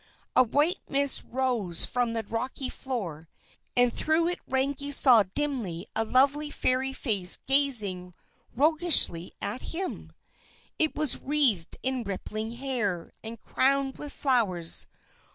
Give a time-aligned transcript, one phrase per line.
[0.35, 3.29] A white mist rose from the rocky floor,
[3.77, 8.15] and through it Rangi saw dimly a lovely Fairy face gazing
[8.55, 10.11] roguishly at him.
[10.79, 14.87] It was wreathed in rippling hair, and crowned with flowers.